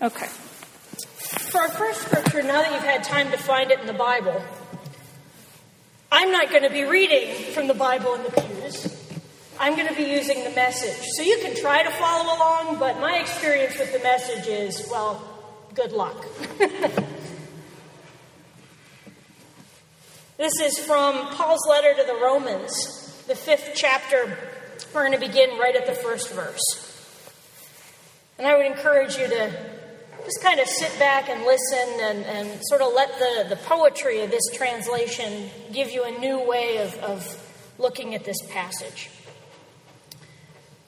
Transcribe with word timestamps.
Okay. 0.00 0.26
For 0.26 1.60
our 1.60 1.68
first 1.70 2.02
scripture, 2.02 2.42
now 2.42 2.62
that 2.62 2.72
you've 2.72 2.84
had 2.84 3.02
time 3.02 3.32
to 3.32 3.36
find 3.36 3.72
it 3.72 3.80
in 3.80 3.86
the 3.88 3.92
Bible, 3.92 4.40
I'm 6.12 6.30
not 6.30 6.50
going 6.50 6.62
to 6.62 6.70
be 6.70 6.84
reading 6.84 7.34
from 7.52 7.66
the 7.66 7.74
Bible 7.74 8.14
in 8.14 8.22
the 8.22 8.30
pews. 8.30 8.94
I'm 9.58 9.74
going 9.74 9.88
to 9.88 9.94
be 9.94 10.04
using 10.04 10.44
the 10.44 10.50
message. 10.50 11.04
So 11.16 11.22
you 11.22 11.38
can 11.42 11.56
try 11.56 11.82
to 11.82 11.90
follow 11.90 12.36
along, 12.36 12.78
but 12.78 13.00
my 13.00 13.18
experience 13.18 13.76
with 13.76 13.92
the 13.92 13.98
message 13.98 14.46
is, 14.46 14.86
well, 14.88 15.20
good 15.74 15.90
luck. 15.90 16.24
this 20.36 20.60
is 20.60 20.78
from 20.78 21.26
Paul's 21.34 21.66
letter 21.68 21.92
to 21.94 22.04
the 22.06 22.14
Romans, 22.22 23.24
the 23.26 23.34
fifth 23.34 23.72
chapter. 23.74 24.38
We're 24.94 25.08
going 25.08 25.18
to 25.20 25.26
begin 25.26 25.58
right 25.58 25.74
at 25.74 25.86
the 25.86 25.94
first 25.94 26.30
verse. 26.30 26.62
And 28.38 28.46
I 28.46 28.56
would 28.56 28.66
encourage 28.66 29.16
you 29.16 29.26
to 29.26 29.77
just 30.28 30.42
kind 30.42 30.60
of 30.60 30.68
sit 30.68 30.94
back 30.98 31.30
and 31.30 31.42
listen 31.46 31.88
and, 32.02 32.24
and 32.26 32.60
sort 32.66 32.82
of 32.82 32.92
let 32.92 33.08
the, 33.18 33.46
the 33.48 33.56
poetry 33.56 34.20
of 34.20 34.30
this 34.30 34.42
translation 34.52 35.48
give 35.72 35.90
you 35.90 36.04
a 36.04 36.10
new 36.18 36.46
way 36.46 36.76
of, 36.76 36.94
of 36.98 37.72
looking 37.78 38.14
at 38.14 38.24
this 38.24 38.36
passage. 38.50 39.08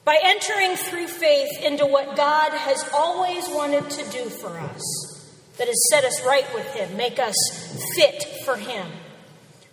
By 0.05 0.19
entering 0.23 0.75
through 0.75 1.07
faith 1.07 1.49
into 1.63 1.87
what 1.87 2.15
God 2.15 2.51
has 2.51 2.87
always 2.93 3.47
wanted 3.49 3.89
to 3.89 4.11
do 4.11 4.29
for 4.29 4.55
us, 4.59 5.41
that 5.57 5.65
has 5.65 5.89
set 5.89 6.03
us 6.03 6.23
right 6.23 6.45
with 6.53 6.71
Him, 6.75 6.95
make 6.95 7.17
us 7.17 7.35
fit 7.95 8.23
for 8.45 8.57
Him. 8.57 8.85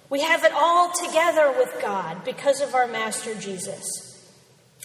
We 0.08 0.22
have 0.22 0.44
it 0.44 0.52
all 0.54 0.90
together 0.92 1.52
with 1.58 1.76
God 1.82 2.24
because 2.24 2.62
of 2.62 2.74
our 2.74 2.88
Master 2.88 3.34
Jesus. 3.34 3.84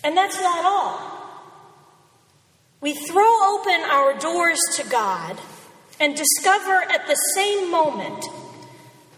And 0.04 0.18
that's 0.18 0.42
not 0.42 0.66
all. 0.66 1.23
We 2.84 2.94
throw 2.94 3.56
open 3.56 3.80
our 3.90 4.14
doors 4.20 4.60
to 4.76 4.84
God 4.90 5.40
and 6.02 6.18
discover 6.18 6.82
at 6.82 7.08
the 7.08 7.16
same 7.34 7.72
moment 7.72 8.26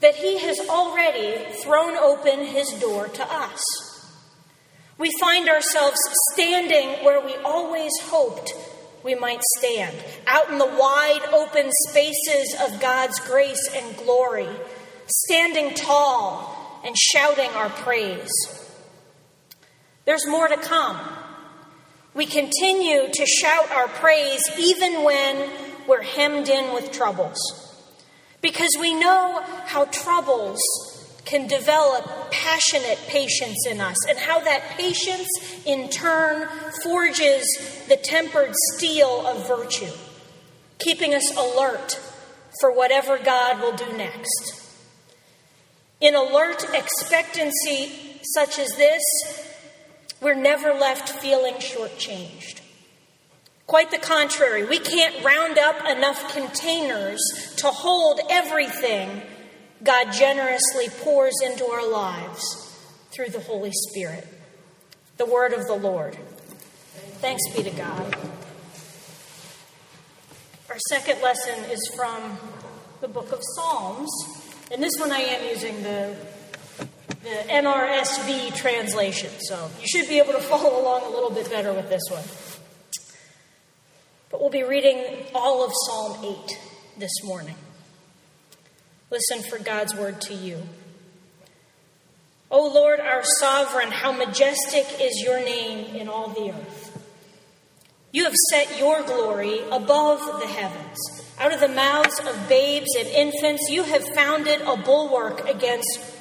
that 0.01 0.13
He 0.13 0.37
has 0.37 0.59
already 0.69 1.51
thrown 1.63 1.97
open 1.97 2.45
His 2.45 2.69
door 2.79 3.07
to 3.07 3.23
us. 3.23 3.59
We 4.99 5.11
find 5.19 5.49
ourselves 5.49 5.97
standing 6.31 7.03
where 7.03 7.25
we 7.25 7.33
always 7.37 7.91
hoped 8.03 8.53
we 9.03 9.15
might 9.15 9.41
stand, 9.57 9.97
out 10.27 10.51
in 10.51 10.59
the 10.59 10.65
wide 10.67 11.27
open 11.33 11.71
spaces 11.89 12.55
of 12.61 12.79
God's 12.79 13.19
grace 13.21 13.67
and 13.73 13.97
glory, 13.97 14.49
standing 15.07 15.73
tall 15.73 16.81
and 16.85 16.95
shouting 16.95 17.49
our 17.49 17.69
praise. 17.69 18.29
There's 20.05 20.27
more 20.27 20.47
to 20.47 20.57
come. 20.57 20.99
We 22.15 22.25
continue 22.25 23.09
to 23.11 23.25
shout 23.25 23.69
our 23.71 23.89
praise 23.89 24.41
even 24.57 25.03
when 25.03 25.49
we're 25.85 26.01
hemmed 26.01 26.47
in 26.47 26.73
with 26.73 26.93
troubles. 26.93 27.37
Because 28.41 28.71
we 28.79 28.93
know 28.93 29.43
how 29.65 29.85
troubles 29.85 30.61
can 31.25 31.47
develop 31.47 32.31
passionate 32.31 32.99
patience 33.07 33.65
in 33.67 33.81
us, 33.81 33.97
and 34.07 34.17
how 34.17 34.39
that 34.39 34.61
patience 34.77 35.27
in 35.65 35.89
turn 35.89 36.47
forges 36.83 37.43
the 37.89 37.97
tempered 37.97 38.53
steel 38.73 39.25
of 39.25 39.47
virtue, 39.47 39.91
keeping 40.79 41.13
us 41.13 41.35
alert 41.35 41.99
for 42.61 42.71
whatever 42.71 43.17
God 43.17 43.59
will 43.59 43.75
do 43.75 43.91
next. 43.97 44.61
In 45.99 46.15
alert 46.15 46.63
expectancy 46.73 48.21
such 48.35 48.59
as 48.59 48.69
this, 48.77 49.03
we're 50.25 50.33
never 50.33 50.73
left 50.73 51.07
feeling 51.07 51.53
shortchanged. 51.53 52.59
Quite 53.67 53.91
the 53.91 53.99
contrary, 53.99 54.65
we 54.65 54.79
can't 54.79 55.23
round 55.23 55.59
up 55.59 55.87
enough 55.87 56.33
containers 56.33 57.21
to 57.57 57.67
hold 57.67 58.19
everything 58.27 59.21
God 59.83 60.11
generously 60.11 60.87
pours 61.03 61.35
into 61.45 61.63
our 61.65 61.87
lives 61.87 62.75
through 63.11 63.29
the 63.29 63.39
Holy 63.39 63.69
Spirit. 63.71 64.27
The 65.17 65.27
word 65.27 65.53
of 65.53 65.67
the 65.67 65.75
Lord. 65.75 66.17
Thanks 67.21 67.43
be 67.55 67.61
to 67.61 67.69
God. 67.69 68.17
Our 70.71 70.79
second 70.89 71.21
lesson 71.21 71.65
is 71.65 71.91
from 71.95 72.39
the 72.99 73.07
book 73.07 73.31
of 73.31 73.41
Psalms, 73.55 74.09
and 74.71 74.81
this 74.81 74.93
one 74.99 75.11
I 75.11 75.19
am 75.19 75.47
using 75.47 75.83
the 75.83 76.17
the 77.25 77.43
NRSV 77.49 78.55
translation. 78.55 79.31
So 79.39 79.71
you 79.81 79.87
should 79.87 80.07
be 80.07 80.19
able 80.19 80.33
to 80.33 80.39
follow 80.51 80.79
along 80.79 81.03
a 81.03 81.09
little 81.09 81.31
bit 81.31 81.49
better 81.49 81.73
with 81.73 81.89
this 81.89 82.03
one. 82.09 82.23
But 84.29 84.41
we'll 84.41 84.51
be 84.51 84.63
reading 84.63 85.25
all 85.33 85.65
of 85.65 85.71
Psalm 85.87 86.23
8 86.23 86.59
this 86.99 87.23
morning. 87.23 87.55
Listen 89.09 89.41
for 89.49 89.57
God's 89.57 89.95
word 89.95 90.21
to 90.21 90.35
you. 90.35 90.61
O 92.51 92.71
Lord, 92.71 92.99
our 92.99 93.23
sovereign, 93.39 93.89
how 93.89 94.11
majestic 94.11 94.85
is 95.01 95.23
your 95.23 95.39
name 95.39 95.95
in 95.95 96.07
all 96.07 96.29
the 96.29 96.51
earth. 96.51 96.91
You 98.11 98.25
have 98.25 98.35
set 98.51 98.77
your 98.77 99.01
glory 99.01 99.61
above 99.71 100.19
the 100.39 100.47
heavens. 100.47 100.97
Out 101.39 101.53
of 101.53 101.59
the 101.59 101.67
mouths 101.67 102.19
of 102.19 102.47
babes 102.47 102.95
and 102.97 103.07
infants, 103.07 103.67
you 103.69 103.83
have 103.83 104.07
founded 104.09 104.61
a 104.61 104.77
bulwark 104.77 105.49
against 105.49 106.14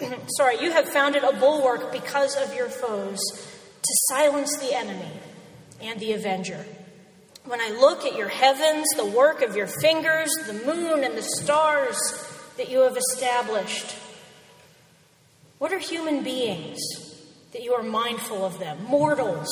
sorry, 0.36 0.60
you 0.60 0.70
have 0.72 0.88
founded 0.88 1.24
a 1.24 1.32
bulwark 1.32 1.92
because 1.92 2.36
of 2.36 2.54
your 2.54 2.68
foes 2.68 3.20
to 3.82 3.94
silence 4.08 4.56
the 4.58 4.74
enemy 4.74 5.12
and 5.80 6.00
the 6.00 6.12
avenger. 6.12 6.64
When 7.44 7.60
I 7.60 7.70
look 7.78 8.04
at 8.04 8.16
your 8.16 8.28
heavens, 8.28 8.86
the 8.96 9.04
work 9.04 9.42
of 9.42 9.54
your 9.54 9.66
fingers, 9.66 10.30
the 10.46 10.54
moon 10.64 11.04
and 11.04 11.16
the 11.16 11.22
stars 11.22 11.98
that 12.56 12.70
you 12.70 12.80
have 12.80 12.96
established, 12.96 13.96
what 15.58 15.72
are 15.72 15.78
human 15.78 16.24
beings 16.24 16.80
that 17.52 17.62
you 17.62 17.74
are 17.74 17.82
mindful 17.82 18.44
of 18.44 18.58
them, 18.58 18.82
mortals 18.84 19.48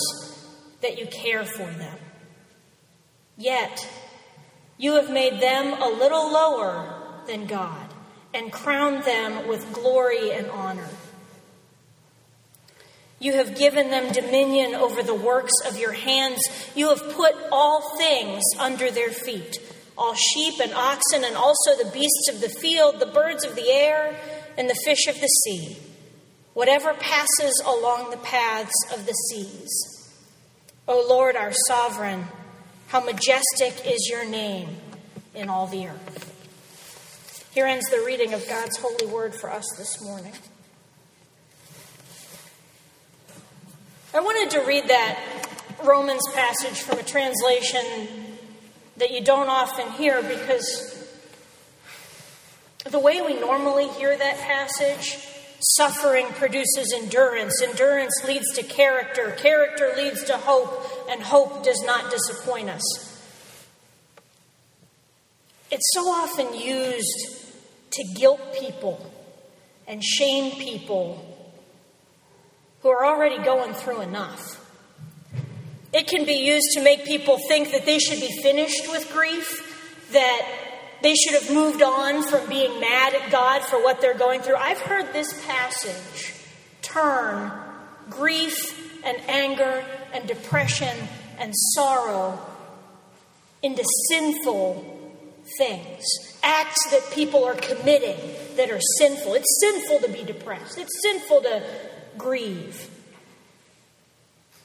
that 0.81 0.99
you 0.99 1.07
care 1.07 1.45
for 1.45 1.67
them? 1.67 1.99
Yet, 3.37 3.89
you 4.79 4.95
have 4.95 5.11
made 5.11 5.41
them 5.41 5.81
a 5.81 5.89
little 5.89 6.33
lower 6.33 7.23
than 7.27 7.47
God 7.47 7.82
and 8.35 8.53
crown 8.53 9.03
them 9.03 9.47
with 9.49 9.73
glory 9.73 10.33
and 10.33 10.51
honor. 10.51 10.89
You 13.19 13.35
have 13.35 13.57
given 13.57 13.91
them 13.91 14.13
dominion 14.13 14.75
over 14.75 15.03
the 15.03 15.15
works 15.15 15.53
of 15.67 15.79
your 15.79 15.93
hands. 15.93 16.41
You 16.75 16.89
have 16.89 17.13
put 17.13 17.35
all 17.53 17.97
things 17.97 18.43
under 18.59 18.91
their 18.91 19.11
feet 19.11 19.59
all 19.97 20.15
sheep 20.15 20.55
and 20.61 20.73
oxen, 20.73 21.25
and 21.25 21.37
also 21.37 21.77
the 21.77 21.91
beasts 21.93 22.29
of 22.33 22.41
the 22.41 22.49
field, 22.49 22.99
the 22.99 23.07
birds 23.07 23.45
of 23.45 23.55
the 23.55 23.71
air, 23.71 24.17
and 24.57 24.69
the 24.69 24.79
fish 24.85 25.07
of 25.07 25.21
the 25.21 25.27
sea, 25.27 25.77
whatever 26.55 26.95
passes 26.95 27.63
along 27.65 28.11
the 28.11 28.17
paths 28.19 28.75
of 28.93 29.07
the 29.07 29.13
seas. 29.13 30.13
O 30.89 31.07
Lord, 31.09 31.37
our 31.37 31.53
sovereign, 31.69 32.27
how 32.89 33.01
majestic 33.05 33.87
is 33.87 34.09
your 34.11 34.25
name 34.25 34.77
in 35.35 35.49
all 35.49 35.67
the 35.67 35.87
earth. 35.87 36.32
Here 37.53 37.67
ends 37.67 37.85
the 37.91 38.03
reading 38.07 38.33
of 38.33 38.49
God's 38.49 38.79
holy 38.79 39.05
word 39.05 39.35
for 39.35 39.51
us 39.51 39.67
this 39.77 40.03
morning. 40.03 40.33
I 44.15 44.21
wanted 44.21 44.59
to 44.59 44.65
read 44.65 44.89
that 44.89 45.19
Romans 45.85 46.23
passage 46.33 46.81
from 46.81 46.99
a 46.99 47.03
translation 47.03 47.85
that 48.97 49.11
you 49.11 49.23
don't 49.23 49.51
often 49.51 49.91
hear 49.91 50.23
because 50.23 51.07
the 52.87 52.99
way 52.99 53.21
we 53.21 53.39
normally 53.39 53.89
hear 53.89 54.17
that 54.17 54.39
passage, 54.39 55.19
suffering 55.61 56.29
produces 56.29 56.95
endurance, 56.97 57.61
endurance 57.61 58.15
leads 58.27 58.51
to 58.55 58.63
character, 58.63 59.33
character 59.33 59.93
leads 59.95 60.25
to 60.25 60.39
hope, 60.39 61.07
and 61.11 61.23
hope 61.23 61.63
does 61.63 61.83
not 61.83 62.11
disappoint 62.11 62.71
us. 62.71 63.13
It's 65.71 65.91
so 65.93 66.09
often 66.09 66.59
used 66.59 67.42
to 67.93 68.05
guilt 68.15 68.41
people 68.59 69.11
and 69.87 70.03
shame 70.03 70.53
people 70.59 71.29
who 72.81 72.89
are 72.89 73.05
already 73.05 73.43
going 73.43 73.75
through 73.75 74.01
enough. 74.01 74.59
It 75.93 76.07
can 76.07 76.25
be 76.25 76.45
used 76.47 76.69
to 76.75 76.83
make 76.83 77.05
people 77.05 77.39
think 77.49 77.71
that 77.73 77.85
they 77.85 77.99
should 77.99 78.21
be 78.21 78.41
finished 78.43 78.91
with 78.91 79.13
grief, 79.13 80.09
that 80.13 80.49
they 81.03 81.15
should 81.15 81.35
have 81.35 81.53
moved 81.53 81.83
on 81.83 82.23
from 82.23 82.49
being 82.49 82.81
mad 82.81 83.15
at 83.15 83.31
God 83.31 83.63
for 83.63 83.83
what 83.83 84.01
they're 84.01 84.17
going 84.17 84.41
through. 84.41 84.57
I've 84.57 84.81
heard 84.81 85.13
this 85.13 85.45
passage 85.47 86.35
turn 86.81 87.53
grief 88.09 89.05
and 89.05 89.19
anger 89.29 89.85
and 90.13 90.27
depression 90.27 90.97
and 91.39 91.53
sorrow 91.75 92.39
into 93.63 93.85
sinful 94.09 94.92
things, 95.59 96.05
acts 96.43 96.91
that 96.91 97.11
people 97.13 97.45
are 97.45 97.55
committing 97.55 98.19
that 98.57 98.71
are 98.71 98.81
sinful. 98.99 99.35
It's 99.35 99.61
sinful 99.61 100.01
to 100.01 100.09
be 100.13 100.25
depressed, 100.25 100.79
it's 100.79 101.03
sinful 101.03 101.43
to 101.43 101.63
grieve. 102.17 102.89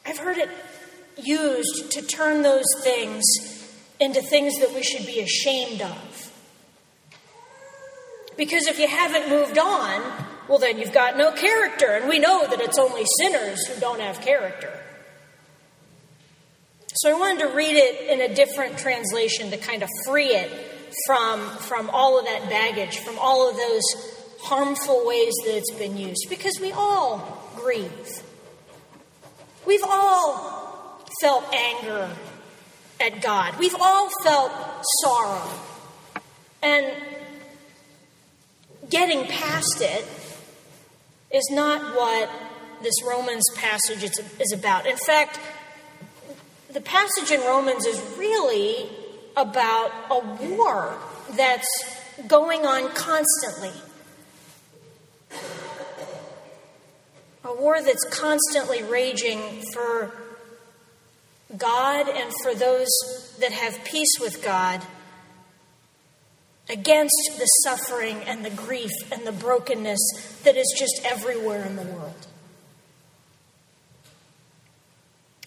I've 0.05 0.17
heard 0.17 0.37
it 0.37 0.49
used 1.17 1.91
to 1.91 2.01
turn 2.01 2.43
those 2.43 2.65
things 2.83 3.23
into 3.99 4.21
things 4.21 4.57
that 4.59 4.73
we 4.73 4.83
should 4.83 5.05
be 5.05 5.19
ashamed 5.19 5.81
of. 5.81 6.31
Because 8.37 8.67
if 8.67 8.79
you 8.79 8.87
haven't 8.87 9.29
moved 9.29 9.57
on, 9.57 10.01
well, 10.47 10.59
then 10.59 10.77
you've 10.77 10.93
got 10.93 11.17
no 11.17 11.31
character, 11.31 11.87
and 11.87 12.07
we 12.07 12.19
know 12.19 12.47
that 12.47 12.61
it's 12.61 12.77
only 12.77 13.03
sinners 13.19 13.65
who 13.65 13.79
don't 13.79 13.99
have 13.99 14.21
character. 14.21 14.71
So 17.01 17.11
I 17.11 17.13
wanted 17.19 17.47
to 17.47 17.55
read 17.55 17.75
it 17.75 18.09
in 18.09 18.21
a 18.21 18.33
different 18.33 18.79
translation 18.79 19.51
to 19.51 19.57
kind 19.57 19.83
of 19.83 19.89
free 20.07 20.29
it 20.29 20.49
from, 21.05 21.47
from 21.57 21.91
all 21.91 22.17
of 22.17 22.25
that 22.25 22.49
baggage, 22.49 22.97
from 22.99 23.19
all 23.19 23.47
of 23.47 23.55
those 23.55 23.83
harmful 24.41 25.05
ways 25.05 25.33
that 25.45 25.57
it's 25.57 25.71
been 25.73 25.95
used, 25.95 26.25
because 26.27 26.59
we 26.59 26.71
all 26.71 27.51
grieve. 27.55 28.23
We've 29.67 29.83
all 29.83 31.05
felt 31.21 31.43
anger 31.53 32.09
at 32.99 33.21
God. 33.21 33.59
We've 33.59 33.75
all 33.79 34.09
felt 34.23 34.51
sorrow. 35.03 35.47
And 36.63 36.91
getting 38.89 39.25
past 39.27 39.81
it 39.81 40.07
is 41.31 41.47
not 41.51 41.95
what 41.95 42.27
this 42.81 42.95
Romans 43.07 43.43
passage 43.55 44.03
is 44.03 44.51
about. 44.51 44.87
In 44.87 44.97
fact, 44.97 45.39
the 46.77 46.83
passage 46.83 47.31
in 47.31 47.41
Romans 47.41 47.87
is 47.87 47.99
really 48.19 48.87
about 49.35 49.91
a 50.11 50.19
war 50.45 50.95
that's 51.35 51.67
going 52.27 52.67
on 52.67 52.87
constantly. 52.89 53.71
A 57.43 57.55
war 57.55 57.81
that's 57.81 58.03
constantly 58.11 58.83
raging 58.83 59.63
for 59.73 60.13
God 61.57 62.09
and 62.09 62.31
for 62.43 62.53
those 62.53 62.89
that 63.39 63.51
have 63.51 63.83
peace 63.83 64.19
with 64.19 64.43
God 64.43 64.83
against 66.69 67.39
the 67.39 67.45
suffering 67.63 68.17
and 68.17 68.45
the 68.45 68.51
grief 68.51 68.91
and 69.11 69.25
the 69.25 69.31
brokenness 69.31 70.41
that 70.43 70.55
is 70.55 70.71
just 70.77 71.01
everywhere 71.03 71.65
in 71.65 71.75
the 71.75 71.81
world. 71.81 72.26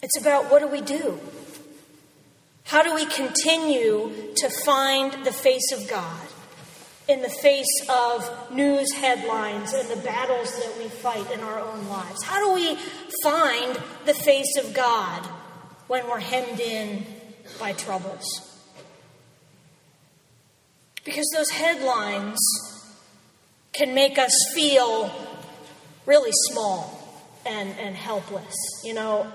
It's 0.01 0.19
about 0.19 0.51
what 0.51 0.59
do 0.59 0.67
we 0.67 0.81
do? 0.81 1.19
How 2.63 2.83
do 2.83 2.95
we 2.95 3.05
continue 3.05 4.33
to 4.35 4.49
find 4.49 5.25
the 5.25 5.33
face 5.33 5.71
of 5.73 5.89
God 5.89 6.27
in 7.07 7.21
the 7.21 7.29
face 7.29 7.67
of 7.89 8.51
news 8.51 8.93
headlines 8.93 9.73
and 9.73 9.89
the 9.89 9.97
battles 9.97 10.55
that 10.57 10.77
we 10.77 10.87
fight 10.87 11.29
in 11.31 11.41
our 11.41 11.59
own 11.59 11.87
lives? 11.89 12.23
How 12.23 12.39
do 12.39 12.53
we 12.53 12.77
find 13.23 13.79
the 14.05 14.13
face 14.13 14.57
of 14.57 14.73
God 14.73 15.25
when 15.87 16.07
we're 16.07 16.19
hemmed 16.19 16.59
in 16.59 17.05
by 17.59 17.73
troubles? 17.73 18.25
Because 21.03 21.29
those 21.35 21.49
headlines 21.49 22.39
can 23.73 23.93
make 23.93 24.17
us 24.17 24.31
feel 24.53 25.11
really 26.05 26.31
small 26.49 26.97
and, 27.45 27.77
and 27.79 27.95
helpless. 27.95 28.55
You 28.83 28.93
know, 28.93 29.31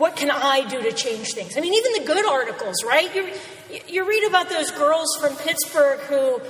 what 0.00 0.16
can 0.16 0.30
I 0.30 0.66
do 0.66 0.80
to 0.80 0.92
change 0.92 1.34
things? 1.34 1.58
I 1.58 1.60
mean, 1.60 1.74
even 1.74 1.92
the 1.92 2.06
good 2.06 2.24
articles, 2.24 2.76
right? 2.86 3.14
You, 3.14 3.28
you 3.86 4.08
read 4.08 4.26
about 4.26 4.48
those 4.48 4.70
girls 4.70 5.14
from 5.20 5.36
Pittsburgh 5.36 6.00
who 6.00 6.40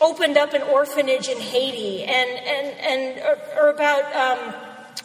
opened 0.00 0.38
up 0.38 0.54
an 0.54 0.62
orphanage 0.62 1.28
in 1.28 1.40
Haiti, 1.40 2.04
and, 2.04 2.30
and, 2.30 2.78
and 2.78 3.18
or, 3.18 3.64
or 3.64 3.70
about 3.70 4.14
um, 4.14 4.54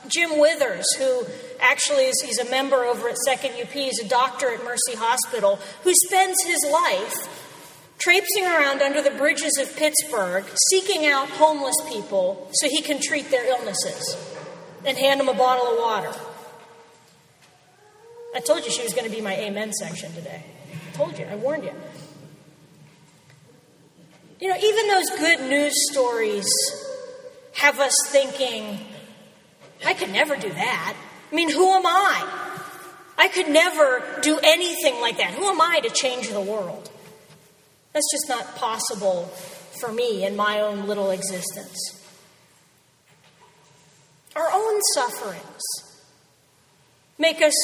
Jim 0.07 0.37
Withers, 0.37 0.85
who 0.99 1.25
actually 1.59 2.03
is 2.03 2.21
he's 2.21 2.37
a 2.37 2.47
member 2.51 2.83
over 2.83 3.09
at 3.09 3.17
Second 3.17 3.53
UP, 3.59 3.69
he's 3.69 3.99
a 3.99 4.07
doctor 4.07 4.53
at 4.53 4.63
Mercy 4.63 4.93
Hospital, 4.95 5.59
who 5.81 5.91
spends 6.05 6.37
his 6.43 6.63
life 6.71 7.95
traipsing 7.97 8.45
around 8.45 8.83
under 8.83 9.01
the 9.01 9.09
bridges 9.09 9.57
of 9.59 9.75
Pittsburgh, 9.75 10.45
seeking 10.69 11.07
out 11.07 11.29
homeless 11.29 11.75
people 11.89 12.47
so 12.53 12.69
he 12.69 12.83
can 12.83 12.99
treat 13.01 13.31
their 13.31 13.49
illnesses 13.49 14.35
and 14.85 14.99
hand 14.99 15.19
them 15.19 15.29
a 15.29 15.33
bottle 15.33 15.65
of 15.65 15.79
water. 15.79 16.26
I 18.37 18.39
told 18.39 18.63
you 18.63 18.69
she 18.69 18.83
was 18.83 18.93
going 18.93 19.09
to 19.09 19.15
be 19.15 19.19
my 19.19 19.35
amen 19.35 19.73
section 19.73 20.13
today. 20.13 20.43
I 20.71 20.95
told 20.95 21.17
you, 21.17 21.25
I 21.25 21.35
warned 21.37 21.63
you. 21.63 21.73
You 24.39 24.49
know, 24.49 24.57
even 24.61 24.87
those 24.89 25.09
good 25.17 25.49
news 25.49 25.73
stories 25.91 26.47
have 27.55 27.79
us 27.79 27.95
thinking, 28.09 28.77
I 29.83 29.95
could 29.95 30.11
never 30.11 30.35
do 30.35 30.49
that. 30.49 30.95
I 31.31 31.35
mean, 31.35 31.49
who 31.49 31.67
am 31.67 31.87
I? 31.87 32.59
I 33.17 33.27
could 33.29 33.49
never 33.49 34.03
do 34.21 34.37
anything 34.43 35.01
like 35.01 35.17
that. 35.17 35.33
Who 35.33 35.45
am 35.45 35.59
I 35.59 35.79
to 35.79 35.89
change 35.89 36.29
the 36.29 36.39
world? 36.39 36.91
That's 37.93 38.05
just 38.11 38.29
not 38.29 38.55
possible 38.55 39.23
for 39.81 39.91
me 39.91 40.23
in 40.23 40.35
my 40.35 40.61
own 40.61 40.85
little 40.85 41.09
existence. 41.09 41.99
Our 44.35 44.47
own 44.53 44.79
sufferings 44.93 45.63
make 47.17 47.41
us 47.41 47.55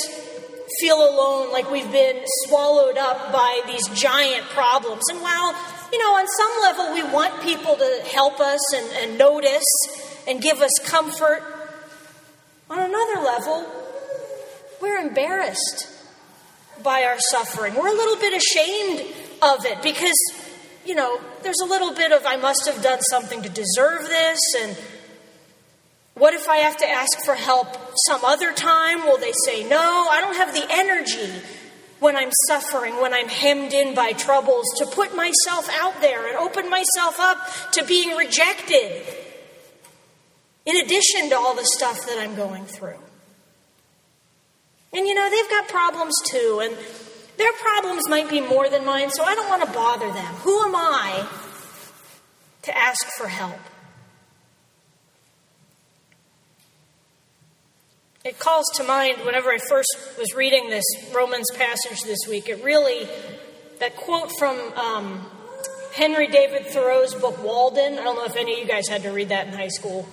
feel 0.79 0.97
alone, 0.97 1.51
like 1.51 1.69
we've 1.71 1.91
been 1.91 2.21
swallowed 2.45 2.97
up 2.97 3.31
by 3.31 3.61
these 3.67 3.87
giant 3.89 4.43
problems. 4.49 5.03
And 5.09 5.21
while, 5.21 5.53
you 5.91 5.99
know, 5.99 6.15
on 6.15 6.27
some 6.27 6.61
level 6.61 6.93
we 6.93 7.03
want 7.13 7.41
people 7.41 7.75
to 7.75 8.01
help 8.11 8.39
us 8.39 8.73
and, 8.73 8.87
and 8.97 9.17
notice 9.17 9.63
and 10.27 10.41
give 10.41 10.61
us 10.61 10.71
comfort, 10.85 11.43
on 12.69 12.79
another 12.79 13.21
level, 13.21 13.67
we're 14.81 14.97
embarrassed 14.97 15.87
by 16.81 17.03
our 17.03 17.19
suffering. 17.19 17.75
We're 17.75 17.87
a 17.87 17.93
little 17.93 18.15
bit 18.15 18.33
ashamed 18.35 19.13
of 19.41 19.65
it 19.65 19.83
because, 19.83 20.17
you 20.85 20.95
know, 20.95 21.21
there's 21.43 21.59
a 21.61 21.65
little 21.65 21.93
bit 21.93 22.11
of 22.11 22.25
I 22.25 22.37
must 22.37 22.65
have 22.65 22.81
done 22.81 23.01
something 23.01 23.43
to 23.43 23.49
deserve 23.49 24.07
this 24.07 24.39
and 24.59 24.77
what 26.15 26.33
if 26.33 26.47
I 26.47 26.57
have 26.57 26.77
to 26.77 26.89
ask 26.89 27.25
for 27.25 27.33
help 27.33 27.67
some 28.07 28.23
other 28.23 28.53
time? 28.53 29.03
Will 29.03 29.17
they 29.17 29.33
say 29.45 29.67
no? 29.67 30.07
I 30.11 30.21
don't 30.21 30.35
have 30.35 30.53
the 30.53 30.65
energy 30.69 31.41
when 31.99 32.15
I'm 32.15 32.31
suffering, 32.47 33.01
when 33.01 33.13
I'm 33.13 33.29
hemmed 33.29 33.73
in 33.73 33.95
by 33.95 34.11
troubles, 34.11 34.65
to 34.77 34.85
put 34.85 35.15
myself 35.15 35.69
out 35.79 36.01
there 36.01 36.27
and 36.27 36.35
open 36.37 36.69
myself 36.69 37.19
up 37.19 37.39
to 37.71 37.85
being 37.85 38.15
rejected, 38.17 39.05
in 40.65 40.75
addition 40.77 41.29
to 41.29 41.35
all 41.35 41.55
the 41.55 41.65
stuff 41.65 42.05
that 42.07 42.19
I'm 42.19 42.35
going 42.35 42.65
through. 42.65 42.99
And 44.91 45.07
you 45.07 45.15
know, 45.15 45.29
they've 45.29 45.49
got 45.49 45.67
problems 45.69 46.13
too, 46.29 46.61
and 46.61 46.77
their 47.37 47.53
problems 47.53 48.07
might 48.07 48.29
be 48.29 48.41
more 48.41 48.69
than 48.69 48.85
mine, 48.85 49.09
so 49.09 49.23
I 49.23 49.33
don't 49.33 49.49
want 49.49 49.63
to 49.63 49.71
bother 49.71 50.11
them. 50.11 50.33
Who 50.43 50.61
am 50.61 50.75
I 50.75 51.27
to 52.63 52.77
ask 52.77 53.07
for 53.17 53.27
help? 53.27 53.59
It 58.23 58.39
calls 58.39 58.63
to 58.75 58.85
mind 58.85 59.17
whenever 59.25 59.49
I 59.49 59.57
first 59.57 59.97
was 60.17 60.33
reading 60.33 60.69
this 60.69 60.85
Romans 61.13 61.47
passage 61.55 62.03
this 62.03 62.19
week, 62.25 62.47
it 62.47 62.63
really, 62.63 63.05
that 63.79 63.97
quote 63.97 64.31
from 64.39 64.57
um, 64.77 65.25
Henry 65.93 66.27
David 66.27 66.67
Thoreau's 66.67 67.13
book 67.13 67.43
Walden. 67.43 67.99
I 67.99 68.03
don't 68.05 68.15
know 68.15 68.23
if 68.23 68.37
any 68.37 68.53
of 68.53 68.59
you 68.59 68.65
guys 68.65 68.87
had 68.87 69.03
to 69.03 69.09
read 69.09 69.27
that 69.27 69.47
in 69.47 69.53
high 69.53 69.67
school. 69.67 70.07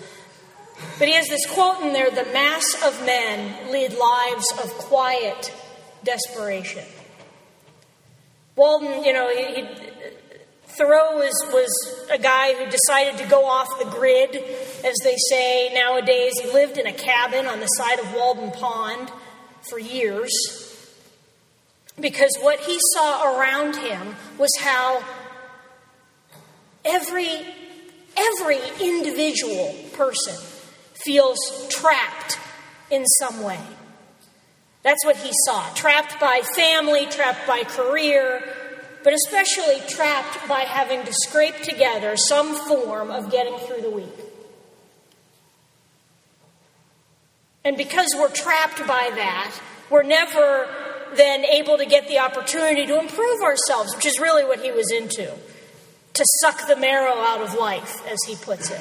But 0.99 1.07
he 1.07 1.15
has 1.15 1.29
this 1.29 1.47
quote 1.47 1.83
in 1.83 1.93
there 1.93 2.11
the 2.11 2.25
mass 2.33 2.65
of 2.85 3.01
men 3.07 3.71
lead 3.71 3.93
lives 3.93 4.47
of 4.61 4.71
quiet 4.71 5.55
desperation. 6.03 6.85
Walden, 8.57 9.05
you 9.05 9.13
know, 9.13 9.29
he, 9.29 9.69
Thoreau 10.77 11.17
was, 11.17 11.33
was 11.53 12.09
a 12.11 12.19
guy 12.19 12.55
who 12.55 12.71
decided 12.71 13.19
to 13.19 13.29
go 13.29 13.45
off 13.45 13.69
the 13.79 13.91
grid, 13.91 14.37
as 14.85 14.95
they 15.05 15.17
say 15.29 15.73
nowadays. 15.75 16.33
He 16.41 16.51
lived 16.53 16.79
in 16.79 16.87
a 16.87 16.93
cabin 16.93 17.47
on 17.47 17.61
the 17.61 17.67
side 17.67 17.99
of 17.99 18.13
Walden 18.15 18.51
Pond 18.53 19.11
for 19.69 19.79
years 19.79 20.31
because 22.01 22.31
what 22.41 22.61
he 22.61 22.79
saw 22.95 23.37
around 23.37 23.77
him 23.77 24.17
was 24.39 24.51
how 24.61 25.05
every 26.85 27.29
every 28.17 28.59
individual 28.81 29.75
person 29.93 30.35
feels 30.95 31.39
trapped 31.69 32.39
in 32.91 33.05
some 33.19 33.43
way. 33.43 33.61
That's 34.83 35.05
what 35.05 35.17
he 35.17 35.31
saw. 35.47 35.69
Trapped 35.75 36.19
by 36.21 36.41
family, 36.57 37.07
trapped 37.07 37.47
by 37.47 37.65
career, 37.65 38.43
but 39.03 39.13
especially 39.13 39.81
trapped 39.89 40.49
by 40.49 40.61
having 40.61 41.05
to 41.05 41.13
scrape 41.13 41.57
together 41.63 42.17
some 42.17 42.55
form 42.67 43.11
of 43.11 43.31
getting 43.31 43.57
through 43.59 43.83
the 43.83 43.91
week. 43.91 44.07
And 47.65 47.77
because 47.77 48.09
we're 48.17 48.31
trapped 48.31 48.79
by 48.87 49.11
that, 49.15 49.59
we're 49.91 50.03
never 50.03 50.69
then 51.15 51.45
able 51.45 51.77
to 51.79 51.87
get 51.87 52.09
the 52.09 52.19
opportunity 52.19 52.87
to 52.87 52.99
improve 52.99 53.43
ourselves, 53.43 53.95
which 53.95 54.07
is 54.07 54.19
really 54.19 54.45
what 54.45 54.61
he 54.61 54.71
was 54.71 54.91
into 54.93 55.31
to 56.15 56.25
suck 56.41 56.67
the 56.67 56.77
marrow 56.77 57.19
out 57.19 57.41
of 57.41 57.55
life, 57.55 58.07
as 58.07 58.19
he 58.27 58.37
puts 58.37 58.71
it. 58.71 58.81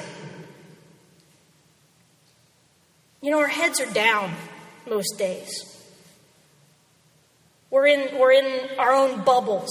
You 3.22 3.30
know, 3.30 3.38
our 3.38 3.46
heads 3.46 3.80
are 3.80 3.92
down 3.92 4.34
most 4.88 5.18
days. 5.18 5.66
We're 7.70 7.86
in, 7.86 8.18
we're 8.18 8.32
in 8.32 8.78
our 8.78 8.92
own 8.92 9.22
bubbles, 9.24 9.70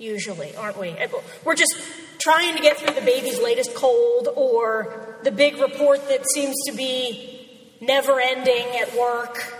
usually, 0.00 0.56
aren't 0.56 0.78
we? 0.78 0.96
We're 1.44 1.54
just 1.54 1.76
trying 2.18 2.56
to 2.56 2.62
get 2.62 2.78
through 2.78 2.94
the 2.94 3.00
baby's 3.00 3.40
latest 3.40 3.74
cold 3.74 4.28
or 4.34 5.18
the 5.22 5.30
big 5.30 5.58
report 5.58 6.08
that 6.08 6.28
seems 6.34 6.56
to 6.66 6.72
be 6.72 7.76
never 7.80 8.20
ending 8.20 8.66
at 8.80 8.94
work 8.96 9.54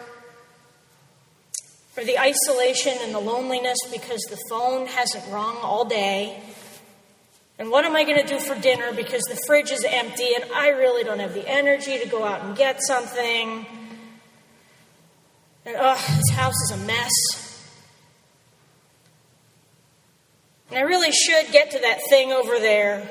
or 1.96 2.04
the 2.04 2.18
isolation 2.18 2.96
and 3.00 3.14
the 3.14 3.20
loneliness 3.20 3.78
because 3.92 4.20
the 4.30 4.38
phone 4.48 4.86
hasn't 4.86 5.24
rung 5.32 5.56
all 5.58 5.84
day. 5.84 6.42
And 7.58 7.70
what 7.70 7.84
am 7.84 7.94
I 7.94 8.04
going 8.04 8.20
to 8.20 8.26
do 8.26 8.40
for 8.40 8.58
dinner 8.58 8.92
because 8.94 9.22
the 9.24 9.38
fridge 9.46 9.70
is 9.70 9.84
empty 9.86 10.34
and 10.34 10.50
I 10.52 10.68
really 10.68 11.04
don't 11.04 11.18
have 11.18 11.34
the 11.34 11.46
energy 11.46 11.98
to 11.98 12.08
go 12.08 12.24
out 12.24 12.42
and 12.42 12.56
get 12.56 12.82
something? 12.82 13.66
And 15.66 15.76
oh, 15.78 16.16
this 16.16 16.36
house 16.36 16.54
is 16.64 16.70
a 16.72 16.86
mess. 16.86 17.49
And 20.70 20.78
I 20.78 20.82
really 20.82 21.10
should 21.10 21.50
get 21.52 21.72
to 21.72 21.80
that 21.80 22.00
thing 22.08 22.32
over 22.32 22.58
there. 22.58 23.10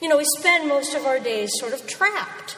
You 0.00 0.08
know, 0.08 0.18
we 0.18 0.24
spend 0.38 0.68
most 0.68 0.94
of 0.94 1.04
our 1.04 1.18
days 1.18 1.50
sort 1.58 1.72
of 1.72 1.86
trapped 1.86 2.56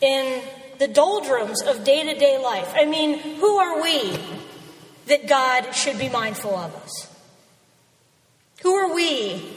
in 0.00 0.42
the 0.78 0.86
doldrums 0.86 1.62
of 1.62 1.84
day 1.84 2.04
to 2.04 2.18
day 2.18 2.38
life. 2.38 2.72
I 2.74 2.84
mean, 2.84 3.18
who 3.18 3.56
are 3.56 3.82
we 3.82 4.18
that 5.06 5.26
God 5.28 5.72
should 5.72 5.98
be 5.98 6.08
mindful 6.08 6.54
of 6.54 6.74
us? 6.76 7.08
Who 8.62 8.74
are 8.74 8.94
we 8.94 9.56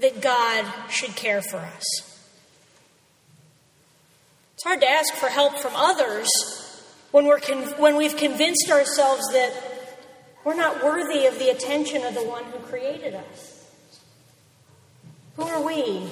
that 0.00 0.20
God 0.20 0.64
should 0.90 1.14
care 1.14 1.42
for 1.42 1.58
us? 1.58 2.18
It's 4.54 4.64
hard 4.64 4.80
to 4.80 4.88
ask 4.88 5.14
for 5.14 5.28
help 5.28 5.58
from 5.58 5.72
others 5.76 6.28
when, 7.12 7.26
we're 7.26 7.38
con- 7.38 7.74
when 7.78 7.96
we've 7.96 8.16
convinced 8.16 8.70
ourselves 8.70 9.22
that 9.32 9.73
we're 10.44 10.54
not 10.54 10.84
worthy 10.84 11.26
of 11.26 11.38
the 11.38 11.48
attention 11.48 12.04
of 12.04 12.14
the 12.14 12.22
one 12.22 12.44
who 12.44 12.58
created 12.58 13.14
us. 13.14 13.64
Who 15.36 15.42
are 15.42 15.62
we 15.62 16.08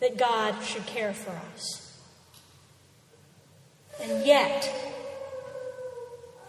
that 0.00 0.16
God 0.16 0.62
should 0.62 0.86
care 0.86 1.12
for 1.12 1.32
us? 1.52 1.98
And 4.00 4.24
yet, 4.26 4.72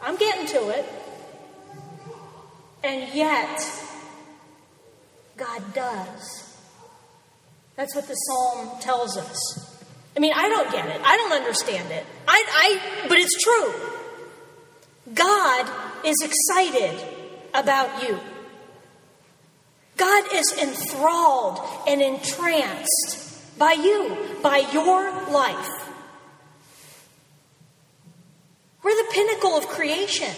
I'm 0.01 0.15
getting 0.15 0.46
to 0.48 0.70
it. 0.70 0.86
And 2.84 3.13
yet, 3.13 3.60
God 5.38 5.74
does. 5.74 6.58
That's 7.75 7.96
what 7.96 8.08
the 8.08 8.13
psalm 8.13 8.80
tells 8.80 9.18
us. 9.18 9.75
I 10.15 10.20
mean, 10.20 10.34
I 10.34 10.48
don't 10.48 10.72
get 10.72 10.86
it. 10.88 11.01
I 11.04 11.18
don't 11.18 11.34
understand 11.34 11.92
it. 11.92 12.06
I, 12.27 12.44
I, 12.48 13.08
but 13.10 13.18
it's 13.18 13.44
true. 13.44 13.74
God 15.13 15.70
is 16.05 16.15
excited 16.24 17.00
about 17.53 18.07
you. 18.07 18.19
God 19.97 20.25
is 20.33 20.53
enthralled 20.62 21.59
and 21.88 22.01
entranced 22.01 23.57
by 23.57 23.71
you, 23.74 24.38
by 24.43 24.57
your 24.74 25.09
life. 25.31 25.69
We're 28.83 28.95
the 28.95 29.12
pinnacle 29.12 29.57
of 29.57 29.67
creation. 29.67 30.31